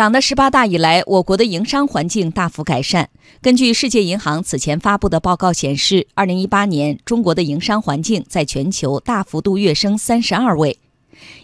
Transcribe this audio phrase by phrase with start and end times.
[0.00, 3.10] 党的十八大以来，我国的营商环境大幅改善。
[3.42, 10.78] 根据世界银行此前发布的报告显示，二零一八年中国的营商环境在全球大幅度跃升三十二位。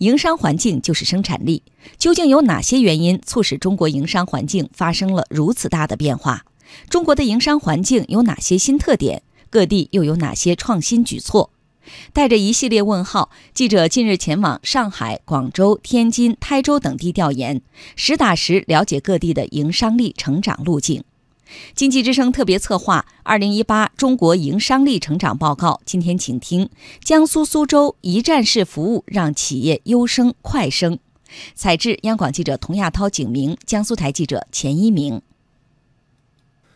[0.00, 1.62] 营商环境就是生产力，
[1.96, 6.44] 究竟有哪些原因促使中国营商环境发生了如此大的变化？
[6.90, 9.22] 中国的营商环境有哪些新特点？
[9.48, 11.48] 各地又有哪些创新举措？
[12.12, 17.62] 带着一系列问号，记者近日前往上海、广州、天津、台州等地调研，
[17.96, 21.04] 实打实了解各地的营商力成长路径。
[21.74, 26.70] 经济之声特别策划《二零一八中国营商力成长报告》，今天请听
[27.04, 30.98] 江苏苏州一站式服务让企业优升快升。
[31.54, 35.20] 采制：央广记者童亚涛、景明，江苏台记者钱一鸣。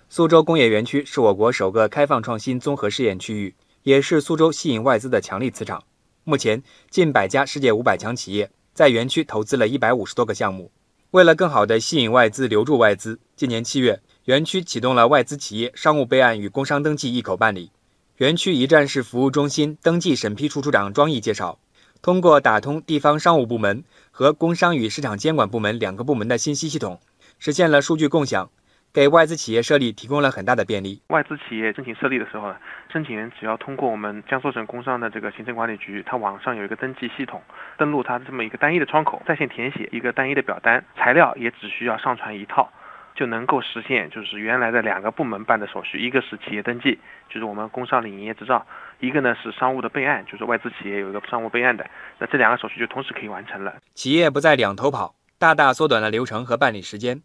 [0.08, 3.54] 苏州工业园区是我国首个开放创新综合试验区域。
[3.86, 5.84] 也是苏州吸引外资的强力磁场。
[6.24, 10.72] 目前，近百家世界五百强企业在园区投资了一百五十多个项目。
[11.12, 17.70] 为了更好地吸引外资、留住外资，今年七月，园区启动了外资企业商务备案与工商登记一口办理。
[18.16, 21.60] 园区一站式服务中心登记审批处处长庄毅介绍，
[22.02, 26.98] 通过打通地方商务部门和工商与市场监管部门两个部门的信息系统，
[27.38, 28.50] 实现了数据共享。
[28.92, 31.02] 给外资企业设立提供了很大的便利。
[31.08, 32.56] 外资企业申请设立的时候呢，
[32.90, 37.42] 申请人只要通过我们江苏省工商的这个行政管理局，它网上有一个登记系统，
[37.76, 42.72] 登录它这么一个单一的窗口，在线填写一个单一的表单，材料也只需要上传一套，
[43.14, 48.66] 就能够实现就是原来的两个部门办的手续，一个是企业登记，就是我们工商领营业执照，
[49.00, 51.86] 一个呢是商务的备案，就是外资企业有一个商务备案的，
[52.18, 53.74] 那这两个手续就同时可以完成了。
[53.94, 57.20] 企业不再两头跑，大大缩短了流程和办理时间。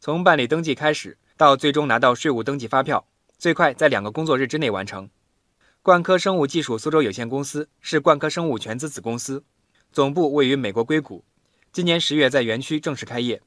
[0.00, 3.04] 从办理登记开始到最终拿到税务登记发票，
[3.36, 5.10] 最快在两个工作日之内完成。
[5.82, 9.42] 冠科生物技术苏州有限公司是冠科生物全资子公司，
[9.90, 11.24] 总部位于美国硅谷。
[11.72, 13.40] 今年十月在园区正式开业。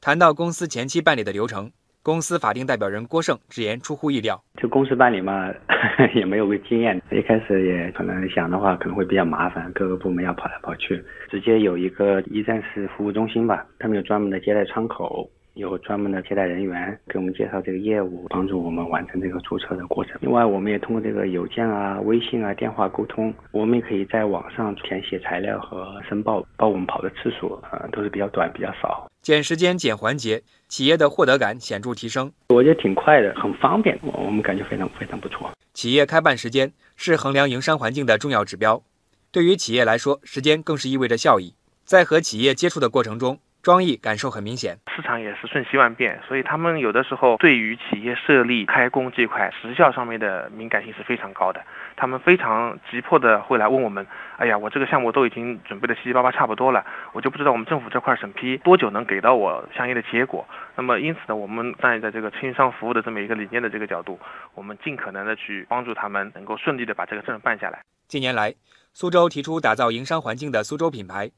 [0.00, 1.70] 谈到公司前期办理的流程，
[2.02, 4.42] 公司法定代表人郭胜直言出乎意料。
[4.60, 5.52] 就公司办理嘛，
[6.16, 15.30] 也没有个经验，一开始也可能想的话可能会比较麻烦，各个部门要跑来跑去，直接有一个一站式服务中心吧，他们有专门的接待窗口。
[15.54, 20.16] 有专门的接待人员给我们介绍这个业务，帮助我们完成这个注册的过程。
[20.20, 23.32] 另外，我们也通过这个邮件啊、微信啊、电话沟通。
[23.50, 29.10] 我们也可以在网上填写材料和申报，报我们跑的次数啊都是比较短、比较少。
[29.20, 32.32] 减时间、减环节，企业的获得感显著提升。
[32.48, 35.50] 我觉得挺快的，很方便，我们感觉非常非常不错。
[35.74, 38.82] 企业开办时间是衡量营商环境的重要指标，
[39.30, 41.54] 对于企业来说，时间更是意味着效益。
[41.84, 43.38] 在和企业接触的过程中。
[43.62, 51.62] 庄毅感受很明显，市场也是瞬息万变，所以他们有的时候对于企业设立开工这块时效上面的敏感性是非常高的。
[51.94, 54.04] 他们非常急迫的会来问我们
[54.36, 60.44] ：“哎呀，我这个项目都已经准备的七七八八差不多了，我就不知道我们政府这块审批多久能给到我相应的结果。”
[60.74, 64.18] 那么因此呢，我们站在这个轻商服务的这么一个理念的这个角度，
[64.56, 67.84] 我们尽可能的去帮助他们能够顺利的把这个证办下来。
[68.08, 68.56] 近年来，
[68.92, 71.30] 苏州提出打造营商环境的苏州品牌，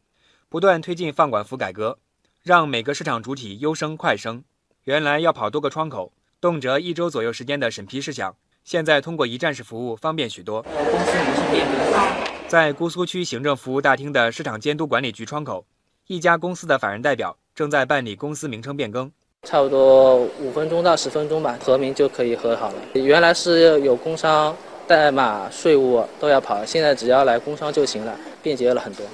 [0.49, 1.99] 不断推进放管服改革。
[2.45, 4.45] 让每个市场主体优生快升。
[4.83, 6.13] 原来要跑多个窗口，
[6.43, 10.61] 动辄一周左右时间的审批事项，现在通过一站式服务方便许多。
[10.61, 15.65] 公司名称变更在姑苏区行政服务大厅的市场监督管理局窗口，
[16.07, 19.11] 一家公司的法人代表正在办理公司名称变更，
[19.45, 22.77] 差不多五分钟到十分钟吧，核名就可以核好了。
[22.93, 24.55] 原来是有工商、
[24.87, 29.07] 代码、税务都要跑，现在只要来工商就行了，便捷了很多。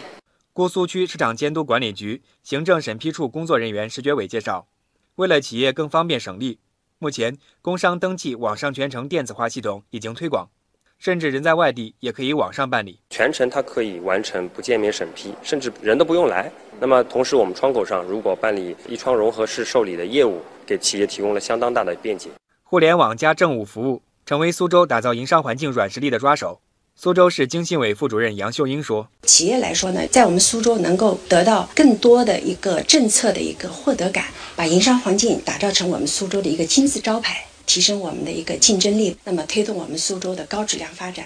[0.52, 4.66] 姑苏区市场监督管理局行政审批处工作人员石觉伟介绍，
[5.14, 6.58] 为了企业更方便省力，
[6.98, 10.50] 目前工商登记网上全程电子化系统已经推广，
[10.98, 16.50] 甚至人在外地也可以网上办理，全程它可以完成不见面审批，甚至人都不用来。
[16.80, 22.28] 那么同时，我们窗口上如果办理一窗融合式受理的业务，给企业提供了相当大的便捷。
[22.64, 26.60] 互联网加政务服务，成为苏州打造营商环境软实力的抓手。
[27.02, 41.24] 苏州市经信委副主任杨秀英说：“企业来说呢，在我们苏州能够得到更多的一个政策的一个获得感，把营商环境打造成我们苏州的一个金字招牌，提升我们的一个竞争力，那么推动我们苏州的高质量发展。”